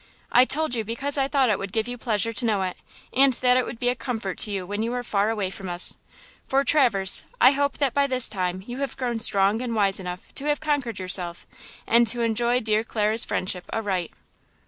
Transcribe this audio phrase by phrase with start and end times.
[0.31, 2.75] "I told you because I thought it would give you pleasure to know it,
[3.13, 5.69] and that it would be a comfort to you when you are far away from
[5.69, 5.95] us;
[6.47, 10.33] for, Traverse, I hope that by this time you have grown strong and wise enough
[10.33, 11.45] to have conquered yourself,
[11.85, 14.11] and to enjoy dear Clara's friendship aright!"